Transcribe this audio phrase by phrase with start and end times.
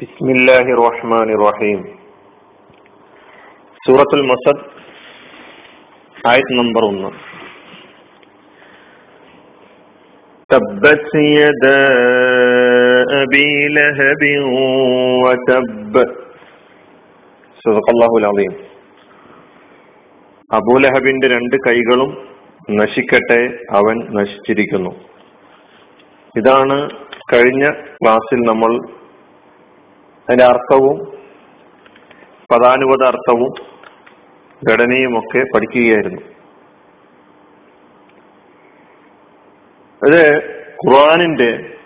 [0.00, 1.80] بسم الله الرحمن الرحيم
[3.82, 4.62] സൂറത്തുൽ മസദ്
[6.24, 7.10] ആയത് നമ്പർ ഒന്ന്
[10.50, 11.80] تبت يدا
[13.20, 14.22] أبي لهب
[15.24, 15.94] وتب
[17.64, 18.52] صدق الله العظيم
[20.50, 22.10] അബൂലഹബിന്റെ രണ്ട് കൈകളും
[22.76, 23.40] നശിക്കട്ടെ
[23.78, 24.92] അവൻ നശിച്ചിരിക്കുന്നു
[26.34, 26.76] ഇതാണ്
[27.32, 27.64] കഴിഞ്ഞ
[27.98, 28.72] ക്ലാസ്സിൽ നമ്മൾ
[30.28, 30.96] അതിന്റെ അർത്ഥവും
[32.52, 33.52] പദാനുപത അർത്ഥവും
[34.70, 36.22] ഘടനയും ഒക്കെ പഠിക്കുകയായിരുന്നു.
[40.06, 40.36] ഇത്
[40.72, 41.76] ഖുർആാനിന്റെ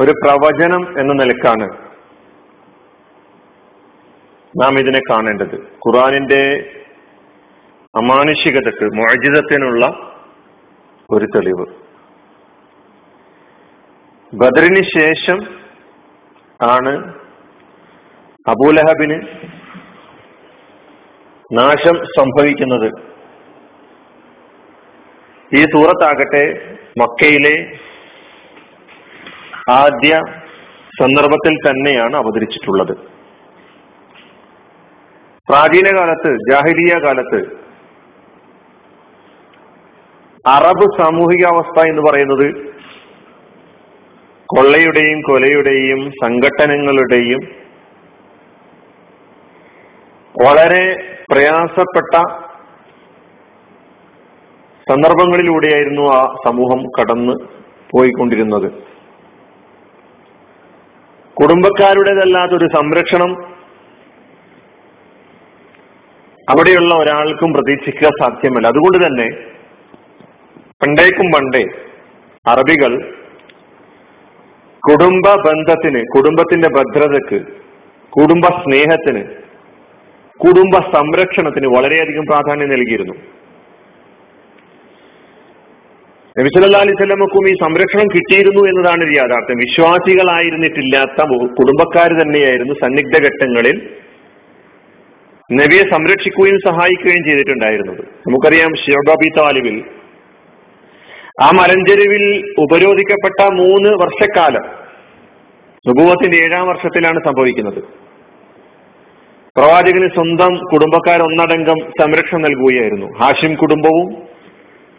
[0.00, 1.68] ഒരു പ്രവചനം എന്ന നിലക്കാണ്
[4.62, 5.56] നാം ഇതിനെ കാണേണ്ടത്.
[5.56, 6.72] ഖുറാനിന്റെ
[7.96, 9.86] അമാനുഷികതക്ക് മോചിതത്തിനുള്ള
[11.10, 11.66] ഒരു തെളിവ്.
[14.34, 15.65] ബദറിന് ശേഷം
[16.62, 17.14] ആണ്
[18.48, 19.20] അബൂലഹബിന്
[21.52, 22.90] നാശം സംഭവിക്കുന്നത്.
[25.54, 27.78] ഈ സൂറത്താകട്ടെ മക്കയിലെ
[29.70, 30.20] ആദ്യ
[31.00, 32.96] സന്ദർഭത്തിൽ തന്നെയാണ് അവതരിച്ചിട്ടുള്ളത്.
[35.48, 37.40] പ്രാചീന കാലത്ത് ജാഹിലിയ കാലത്ത്
[40.48, 42.75] അറബ് സാമൂഹികാവസ്ഥ എന്ന് പറയുന്നത്
[44.46, 47.40] കൊള്ളയുടെയും കൊലയുടെയും സംഘട്ടനങ്ങളുടെയും
[50.34, 50.84] വളരെ
[51.32, 52.14] പ്രയാസപ്പെട്ട
[54.90, 57.32] സന്ദർഭങ്ങളിലൂടെയായിരുന്നു ആ സമൂഹം കടന്ന്
[57.90, 58.72] പോയിക്കൊണ്ടിരുന്നത്.
[61.42, 63.32] കുടുംബക്കാരുടേതല്ലാത്തൊരു സംരക്ഷണം
[66.50, 68.66] അവിടെയുള്ള ഒരാൾക്കും പ്രതീക്ഷിക്കുക സാധ്യമല്ല.
[68.68, 69.28] അതുകൊണ്ട് തന്നെ
[70.82, 71.64] പണ്ടേക്കും പണ്ടേ
[72.46, 72.92] അറബികൾ
[74.88, 77.40] കുടുംബ ബന്ധത്തിന് കുടുംബത്തിന്റെ ഭദ്രതക്ക്
[78.10, 79.24] കുടുംബ സ്നേഹത്തിന്
[80.46, 83.14] കുടുംബ സംരക്ഷണത്തിന് വളരെയധികം പ്രാധാന്യം നൽകിയിരുന്നു.
[86.38, 89.58] നബിസല്ലാ അലൈഹി സ്വലമക്കും ഈ സംരക്ഷണം കിട്ടിയിരുന്നു എന്നതാണ് ഒരു യാഥാർത്ഥ്യം.
[89.58, 91.22] വിശ്വാസികളായിരുന്നിട്ടില്ലാത്ത
[91.60, 93.90] കുടുംബക്കാർ തന്നെയായിരുന്നു സന്നിഗ്ധ ഘട്ടങ്ങളിൽ
[95.52, 98.00] നബിയെ സംരക്ഷിക്കുകയും സഹായിക്കുകയും ചെയ്തിട്ടുണ്ടായിരുന്നത്.
[98.26, 99.84] നമുക്കറിയാം ഷിയോബി താലിബിൽ
[101.42, 104.62] ആ മലഞ്ചെരുവിൽ ഉപരോധിക്കപ്പെട്ട മൂന്ന് വർഷക്കാലം
[105.88, 107.82] നുപൂവത്തിന്റെ ഏഴാം വർഷത്തിലാണ് സംഭവിക്കുന്നത്.
[109.56, 113.06] പ്രവാചകന് സ്വന്തം കുടുംബക്കാർ ഒന്നടങ്കം സംരക്ഷണം നൽകുകയായിരുന്നു.
[113.18, 114.22] ഹാഷിം കുടുംബവും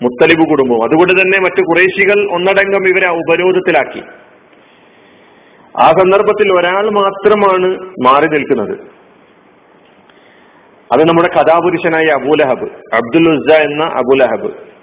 [0.02, 0.84] മുത്തലിബ് കുടുംബവും.
[0.84, 4.02] അതുകൊണ്ട് തന്നെ മറ്റു കുറേശികൾ ഒന്നടങ്കം ഇവരെ ഉപരോധത്തിലാക്കി.
[5.78, 7.68] ആ സന്ദർഭത്തിൽ ഒരാൾ മാത്രമാണ്
[8.06, 8.80] മാറി നിൽക്കുന്നത്.
[10.92, 14.77] അത് നമ്മുടെ കഥാപുരുഷനായ അബൂലഹബ് അബ്ദുൽ ഉസ എന്ന അബുലഹബ്.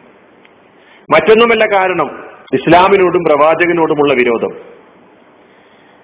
[1.12, 2.08] മറ്റൊന്നുമല്ല കാരണം
[2.54, 4.52] ഇസ്ലാമിനോടും പ്രവാചകനോടുമുള്ള വിരോധം.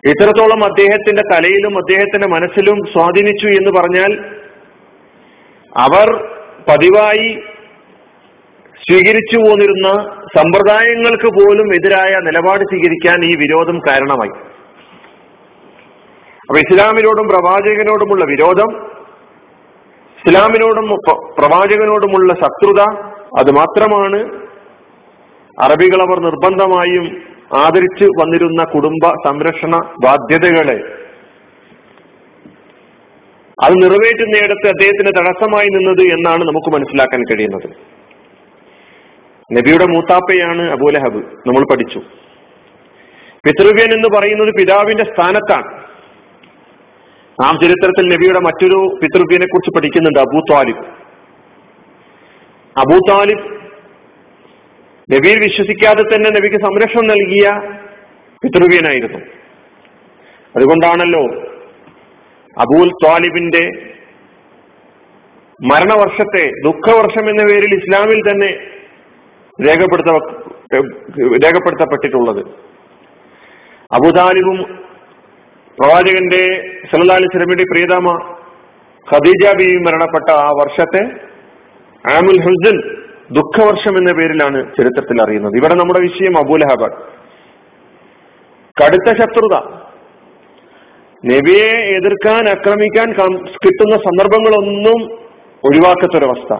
[0.04, 4.12] ഇത്രത്തോളം അദ്ദേഹത്തിന്റെ തലയിലും അദ്ദേഹത്തിന്റെ മനസ്സിലും സ്വാധീനിച്ചു എന്ന് പറഞ്ഞാൽ
[5.78, 6.08] അവർ
[6.68, 7.42] പതിവായി
[8.82, 9.88] സ്വീകരിച്ചു പോന്നിരുന്ന
[10.38, 14.32] സമ്പ്രദായങ്ങൾക്ക് പോലും എതിരായ നിലപാട് സ്വീകരിക്കാൻ ഈ വിരോധം കാരണമായി.
[16.40, 18.70] അപ്പൊ ഇസ്ലാമിനോടും പ്രവാചകനോടുമുള്ള വിരോധം
[20.16, 20.86] ഇസ്ലാമിനോടും
[21.38, 22.80] പ്രവാചകനോടുമുള്ള ശത്രുത
[23.38, 24.49] അത് മാത്രമാണ്
[25.62, 27.22] അറബികൾ അവർ നിർബന്ധമായും
[27.56, 30.80] ആദരിച്ചു വന്നിരുന്ന കുടുംബ സംരക്ഷണ ബാധ്യതകളെ
[33.64, 37.70] അത് നിറവേറ്റുന്നിടത്ത് അദ്ദേഹത്തിന് തടസ്സമായി നിന്നത് എന്നാണ് നമുക്ക് മനസ്സിലാക്കാൻ കഴിയുന്നത്.
[39.52, 41.98] നബിയുടെ മൂത്താപ്പയാണ് അബൂലഹബ് നമ്മൾ പഠിച്ചു.
[43.46, 45.82] പിതൃവ്യൻ എന്ന് പറയുന്നത് പിതാവിന്റെ സ്ഥാനത്താണ്.
[47.42, 50.84] നാം ചരിത്രത്തിൽ നബിയുടെ മറ്റൊരു പിതൃവ്യനെ കുറിച്ച് പഠിക്കുന്നുണ്ട് അബൂ താലിബ്.
[52.78, 53.59] അബൂ താലിബ്
[55.12, 57.46] നബിയിൽ വിശ്വസിക്കാതെ തന്നെ നബിക്ക് സംരക്ഷണം നൽകിയ
[58.42, 59.18] പിതൃവ്യനായിരുന്നു.
[60.56, 61.22] അതുകൊണ്ടാണല്ലോ
[62.56, 63.64] അബൂൽ ത്വാലിബിന്റെ
[65.60, 68.50] മരണവർഷത്തെ ദുഃഖവർഷം എന്ന പേരിൽ ഇസ്ലാമിൽ തന്നെ
[69.68, 70.10] രേഖപ്പെടുത്ത
[71.44, 72.42] രേഖപ്പെടുത്തപ്പെട്ടിട്ടുള്ളത്.
[73.92, 74.58] അബുതാലിബും
[75.78, 76.42] പ്രവാചകന്റെ
[76.90, 78.08] സല്ലാ അലി സ്വലമിയുടെ പ്രിയതമ
[79.08, 81.02] ഖദീജ ബീവി മരണപ്പെട്ട ആ വർഷത്തെ
[82.16, 82.76] ആമുൽ ഹുസൻ
[83.32, 85.56] ദുഃഖവർഷം എന്ന പേരിലാണ് ചരിത്രത്തിൽ അറിയുന്നത്.
[85.56, 87.20] ഇവിടെ നമ്മുടെ വിഷയം അബൂലഹബാദ്
[88.82, 89.54] കടുത്ത ശത്രുത.
[91.26, 93.12] നബിയെ എതിർക്കാൻ ആക്രമിക്കാൻ
[93.64, 95.12] കിട്ടുന്ന സന്ദർഭങ്ങളൊന്നും
[95.64, 96.54] ഒഴിവാക്കത്തൊരവസ്ഥ.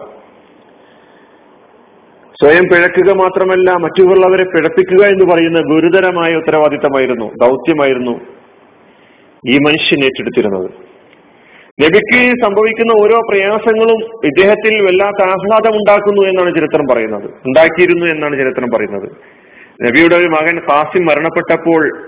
[2.41, 8.11] സ്വയം പിഴക്കുക മാത്രമല്ല മറ്റുള്ളവരെ പിഴപ്പിക്കുക എന്ന് പറയുന്ന ഗുരുതരമായ ഉത്തരവാദിത്തമായിരുന്നു ദൗത്യമായിരുന്നു
[9.49, 10.90] ഈ മനുഷ്യൻ ഏറ്റെടുത്തിരുന്നത്.
[11.79, 17.29] നബിക്ക് സംഭവിക്കുന്ന ഓരോ പ്രയാസങ്ങളും ഇദ്ദേഹത്തിൽ വല്ലാത്ത ആഹ്ലാദം ഉണ്ടാക്കുന്നു എന്നാണ് ചരിത്രം പറയുന്നത്.
[17.45, 19.09] ഉണ്ടാക്കിയിരുന്നു എന്നാണ് ചരിത്രം പറയുന്നത്.
[19.81, 22.03] നബിയുടെ ഒരു മകൻ ഖാസിം മരണപ്പെട്ടപ്പോൾ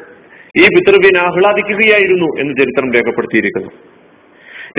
[0.57, 3.71] ഈ പിതൃവിൻ ആഹ്ലാദിക്കുകയായിരുന്നു എന്ന് ചരിത്രം രേഖപ്പെടുത്തിയിരിക്കുന്നു.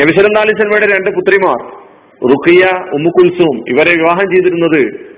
[0.01, 1.85] നബിസലം അലിസ്ലമയുടെ രണ്ട് പുത്രിമാർ
[2.31, 5.15] റുഖിയ ഉമ്മുക്കുൽസും ഇവരെ വിവാഹം ചെയ്തിരുന്നത്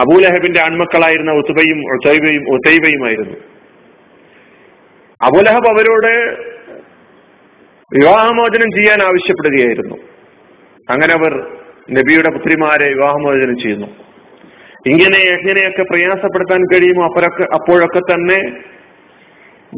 [0.00, 3.36] അബൂലഹബിന്റെ ആൺമക്കളായിരുന്ന ഉത്തുബയും ഒത്തൈബയും ഒത്തൈബയുമായിരുന്നു
[5.22, 6.55] അബുലഹബ് അവരോട്
[7.94, 9.96] വിവാഹമോചനം ചെയ്യാൻ ആവശ്യപ്പെടുകയായിരുന്നു.
[10.90, 11.32] അങ്ങനെ അവർ
[11.90, 13.86] നബിയുടെ പുത്രിമാരെ വിവാഹമോചനം ചെയ്യുന്നു.
[14.86, 18.38] ഇങ്ങനെ എങ്ങനെയൊക്കെ പ്രയാസപ്പെടുത്താൻ കഴിയുമോ അപ്പോഴൊക്കെ അപ്പോഴൊക്കെ തന്നെ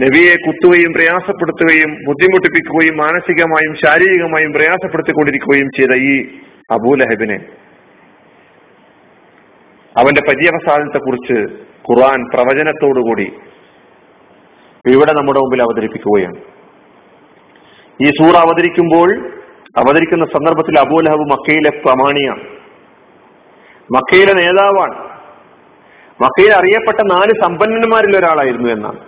[0.05, 6.39] നബിയെ കുത്തുകയും പ്രയാസപ്പെടുത്തുകയും ബുദ്ധിമുട്ടിപ്പിക്കുകയും മാനസികമായും ശാരീരികമായും പ്രയാസപ്പെടുത്തിക്കൊണ്ടിരിക്കുകയും ചെയ്ത ഈ
[6.71, 7.39] അബൂലഹബിനെ
[9.97, 11.39] അവന്റെ പര്യവസാധനത്തെ കുറിച്ച്
[11.91, 13.33] ഖുർആൻ പ്രവചനത്തോടുകൂടി
[14.87, 16.58] ഇവിടെ നമ്മുടെ മുമ്പിൽ അവതരിപ്പിക്കുകയാണ്.
[18.03, 19.31] ഈ സൂറ അവതരിക്കുമ്പോൾ
[19.77, 22.43] അവതരിക്കുന്ന സന്ദർഭത്തിൽ അബൂലഹബ് മക്കയിലെ പ്രമാണിയാണ്.
[23.97, 25.19] മക്കയിലെ നേതാവാണ്.
[26.23, 28.99] മക്കയിൽ അറിയപ്പെട്ട നാല് സമ്പന്നന്മാരിൽ ഒരാളായിരുന്നു എന്നാണ്.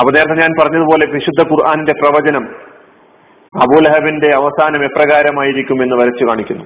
[0.00, 2.48] അപ്പൊ നേരത്തെ ഞാൻ പറഞ്ഞതുപോലെ വിശുദ്ധ ഖുർആാനിന്റെ പ്രവചനം
[3.62, 6.64] അബൂലഹബിന്റെ അവസാനം എപ്രകാരമായിരിക്കും എന്ന് വരച്ചു കാണിക്കുന്നു.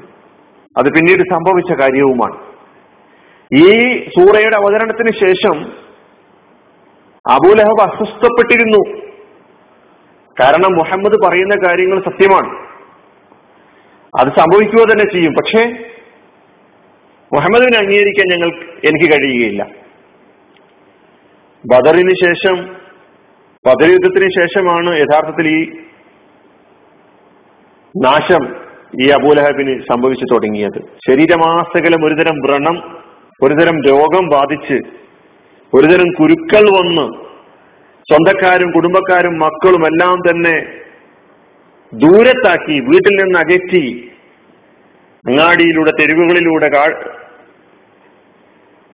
[0.78, 2.38] അത് പിന്നീട് സംഭവിച്ച കാര്യവുമാണ്.
[3.54, 5.72] ഈ സൂറയുടെ അവതരണത്തിന് ശേഷം
[7.30, 9.09] അബൂലഹബ് അസ്വസ്ഥപ്പെട്ടിരുന്നു.
[10.40, 12.70] കാരണം മുഹമ്മദ് പറയുന്ന കാര്യങ്ങൾ സത്യമാണ്.
[14.20, 15.32] അത് സംഭവിക്കുക തന്നെ ചെയ്യും.
[15.32, 15.64] പക്ഷേ
[17.32, 19.66] മുഹമ്മദിനെ അംഗീകരിക്കാൻ ഞങ്ങൾ എനിക്ക് കഴിയുകയില്ല.
[21.66, 22.76] ബദറിന് ശേഷം
[23.66, 25.70] ബദർ യുദ്ധത്തിന് ശേഷമാണ് യഥാർത്ഥത്തിൽ ഈ
[28.04, 28.56] നാശം
[29.02, 30.82] ഈ അബൂലഹബിന് സംഭവിച്ചു തുടങ്ങിയത്.
[31.08, 32.98] ശരീരമാസകലം ഒരുതരം വ്രണം
[33.42, 34.74] ഒരുതരം രോഗം ബാധിച്ച്
[35.74, 37.19] ഒരുതരം കുരുക്കൾ വന്ന്
[38.10, 40.56] സ്വന്തക്കാരും കുടുംബക്കാരും മക്കളും എല്ലാം തന്നെ
[41.94, 44.10] ദൂരത്താക്കി വീട്ടിൽ നിന്ന് അകറ്റി
[45.26, 46.68] അങ്ങാടിയിലൂടെ തെരുവുകളിലൂടെ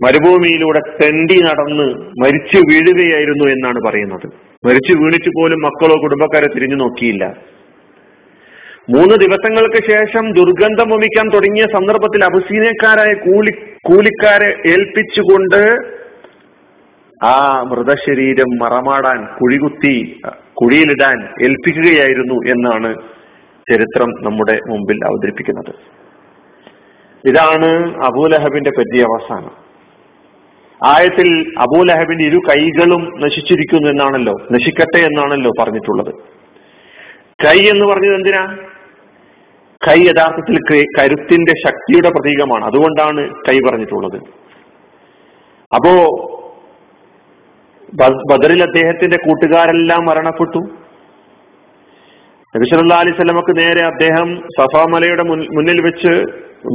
[0.02, 1.86] മരുഭൂമിയിലൂടെ തെണ്ടി നടന്ന്
[2.22, 4.26] മരിച്ചു വീഴുകയായിരുന്നു എന്നാണ് പറയുന്നത്.
[4.66, 7.24] മരിച്ചു വീണിച്ചു പോലും മക്കളോ കുടുംബക്കാരോ തിരിഞ്ഞു നോക്കിയില്ല.
[8.90, 13.52] മൂന്ന് ദിവസങ്ങൾക്ക് ശേഷം ദുർഗന്ധം വമിക്കാൻ തുടങ്ങിയ സന്ദർഭത്തിൽ അഭിസീനക്കാരായ കൂലി
[13.84, 15.60] കൂലിക്കാരെ ഏൽപ്പിച്ചുകൊണ്ട്
[17.22, 20.20] ആ മൃതശരീരം മറമാടാൻ കുഴികുത്തി
[20.54, 22.94] കുഴിയിലിടാൻ ഏൽപ്പിക്കുകയായിരുന്നു എന്നാണ്
[23.70, 25.74] ചരിത്രം നമ്മുടെ മുമ്പിൽ അവതരിപ്പിക്കുന്നത്.
[27.28, 29.64] ഇതാണ് അബൂലഹബിന്റെ പറ്റിയ അവസാനം.
[30.84, 36.14] ആയത്തിൽ അബൂലഹബിന്റെ ഇരു കൈകളും നശിച്ചിരിക്കുന്നു എന്നാണല്ലോ നശിക്കട്ടെ എന്നാണല്ലോ പറഞ്ഞിട്ടുള്ളത്.
[37.46, 38.56] കൈ എന്ന് പറഞ്ഞത് എന്തിനാ?
[39.88, 40.58] കൈ യഥാർത്ഥത്തിൽ
[40.98, 42.64] കരുത്തിന്റെ ശക്തിയുടെ പ്രതീകമാണ്.
[42.64, 44.16] അതുകൊണ്ടാണ് കൈ പറഞ്ഞിട്ടുള്ളത്.
[45.74, 45.94] അപ്പോ
[48.30, 50.60] ബദറിൽ അദ്ദേഹത്തിന്റെ കൂട്ടുകാരെല്ലാം മരണപ്പെട്ടു.
[52.54, 55.24] നബിസ് സല്ലാ അലൈഹി സ്വലമക്ക് നേരെ അദ്ദേഹം സഫാമലയുടെ
[55.56, 56.12] മുന്നിൽ വെച്ച്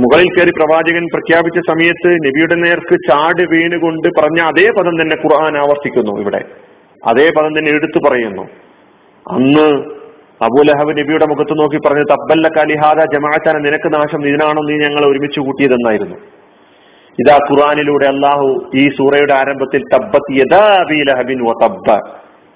[0.01, 6.13] മുകളിൽ കയറി പ്രവാചകൻ പ്രഖ്യാപിച്ച സമയത്ത് നബിയുടെ നേർക്ക് ചാട് വീണുകൊണ്ട് പറഞ്ഞ അതേ പദം തന്നെ ഖുർആൻ ആവർത്തിക്കുന്നു
[6.23, 6.41] ഇവിടെ.
[7.01, 8.45] അതേ പദം തന്നെ എടുത്തു പറയുന്നു.
[9.25, 9.67] അന്ന്
[10.47, 16.17] അബൂലഹബ് നബിയുടെ മുഖത്ത് നോക്കി പറഞ്ഞു തബ്ബല്ല കലിഹാദ ജമാഅത്താന നിനക്ക് നാശം ഇതിനാണോ നീ ഞങ്ങൾ ഒരുമിച്ച് കൂട്ടിയതെന്നായിരുന്നു.
[17.11, 20.33] ഇതാ ഖുറാനിലൂടെ അള്ളാഹു ഈ സൂറയുടെ ആരംഭത്തിൽ തബ്ബത്ത്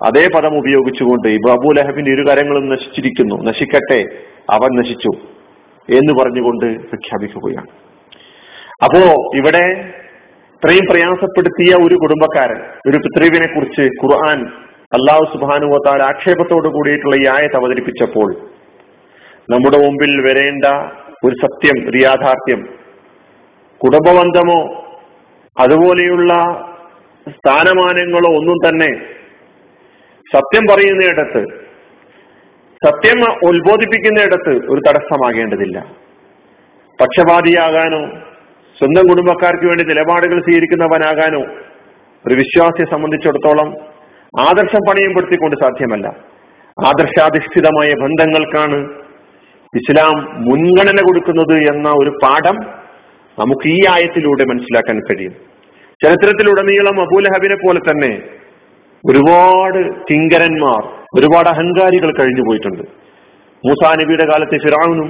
[0.04, 3.36] അതേ പദം ഉപയോഗിച്ചുകൊണ്ട് അബു ലഹബിന്റെ ഇരു കരങ്ങളും നശിച്ചിരിക്കുന്നു.
[3.44, 4.06] നശിക്കട്ടെ.
[4.50, 5.12] അവൻ നശിച്ചു
[5.90, 7.68] എന്ന് പറഞ്ഞുകൊണ്ട് പ്രഖ്യാപിക്കുകയാണ്.
[8.84, 9.94] അപ്പോ ഇവിടെ
[10.54, 14.48] ഇത്രയും പ്രയാസപ്പെടുത്തിയ ഒരു കുടുംബക്കാരൻ ഒരു പിതൃവിനെ കുറിച്ച് ഖുർആൻ
[14.98, 18.33] അള്ളാഹു സുബാനുവത്താൽ ആക്ഷേപത്തോട് കൂടിയിട്ടുള്ള ഈ ആയത്ത് അവതരിപ്പിച്ചപ്പോൾ
[19.50, 20.66] നമ്മുടെ മുമ്പിൽ വരേണ്ട
[21.26, 22.82] ഒരു സത്യം ഒരു യാഥാർത്ഥ്യം
[23.83, 24.59] കുടുംബബന്ധമോ
[25.61, 26.33] അതുപോലെയുള്ള
[27.28, 28.92] സ്ഥാനമാനങ്ങളോ ഒന്നും തന്നെ
[30.35, 31.42] സത്യം പറയുന്നിടത്ത്
[32.85, 35.78] സത്യം ഉത്ബോധിപ്പിക്കുന്നിടത്ത് ഒരു തടസ്സമാകേണ്ടതില്ല.
[36.99, 38.02] പക്ഷപാതിയാകാനോ
[38.78, 41.42] സ്വന്തം കുടുംബക്കാർക്ക് വേണ്ടി നിലപാടുകൾ സ്വീകരിക്കുന്നവനാകാനോ
[42.25, 43.69] ഒരു വിശ്വാസിയെ സംബന്ധിച്ചിടത്തോളം
[44.40, 46.07] ആദർശം പണിയപ്പെടുത്തിക്കൊണ്ട് സാധ്യമല്ല.
[46.85, 48.78] ആദർശാധിഷ്ഠിതമായ ബന്ധങ്ങൾക്കാണ്
[49.73, 50.16] ഇസ്ലാം
[50.47, 52.57] മുൻഗണന കൊടുക്കുന്നത് എന്ന ഒരു പാഠം
[53.37, 55.33] നമുക്ക് ഈ ആയത്തിലൂടെ മനസ്സിലാക്കാൻ കഴിയും.
[56.02, 58.11] ചരിത്രത്തിലുടനീളം അബൂലഹബിനെ പോലെ തന്നെ
[59.04, 60.83] ഒരുപാട് കിങ്കരന്മാർ
[61.18, 62.83] ഒരുപാട് അഹങ്കാരികൾ കഴിഞ്ഞു പോയിട്ടുണ്ട്.
[63.63, 65.09] മൂസാ നബിയുടെ കാലത്ത് ഫിറാവുനും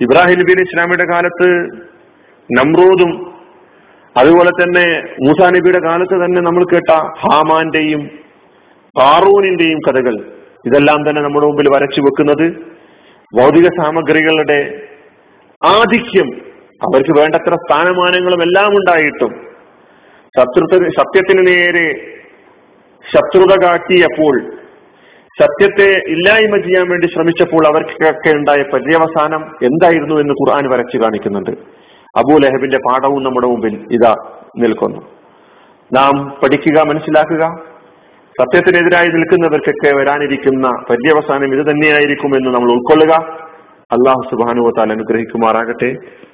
[0.00, 1.48] ഇബ്രാഹിം നബി അലി ഇസ്ലാമിയുടെ കാലത്ത്
[2.50, 3.12] നമ്രൂദും
[4.16, 4.86] അതുപോലെ തന്നെ
[5.26, 6.90] മൂസാ നബിയുടെ കാലത്ത് തന്നെ നമ്മൾ കേട്ട
[7.22, 8.02] ഹാമാന്റെയും
[8.96, 10.16] കാറൂനിന്റെയും കഥകൾ
[10.68, 12.46] ഇതെല്ലാം തന്നെ നമ്മുടെ മുമ്പിൽ വരച്ചു വെക്കുന്നത്
[13.32, 14.58] ഭൗതിക സാമഗ്രികളുടെ
[15.62, 16.28] ആധിക്യം
[16.82, 19.32] അവർക്ക് വേണ്ടത്ര സ്ഥാനമാനങ്ങളും എല്ലാം ഉണ്ടായിട്ടും
[20.38, 22.14] ശത്രുത സത്യത്തിന് നേരെ
[23.14, 24.52] ശത്രുത കാട്ടിയപ്പോൾ
[25.42, 31.50] സത്യത്തെ ഇല്ലായ്മ ചെയ്യാൻ വേണ്ടി ശ്രമിച്ചപ്പോൾ അവർക്കൊക്കെ ഉണ്ടായ പര്യവസാനം എന്തായിരുന്നു എന്ന് ഖുർആൻ വരച്ചു കാണിക്കുന്നുണ്ട്.
[32.16, 34.14] അബൂ ലഹബിന്റെ പാഠവും നമ്മുടെ മുമ്പിൽ ഇതാ
[34.58, 35.00] നിൽക്കുന്നു.
[35.92, 37.44] നാം പഠിക്കുക മനസ്സിലാക്കുക.
[38.40, 43.12] സത്യത്തിനെതിരായി നിൽക്കുന്നവർക്കൊക്കെ വരാനിരിക്കുന്ന പര്യവസാനം ഇത് തന്നെയായിരിക്കും എന്ന് നമ്മൾ ഉൾക്കൊള്ളുക.
[43.92, 45.90] അള്ളാഹു സുബാനുവത്താൽ അനുഗ്രഹിക്കുമാറാകട്ടെ.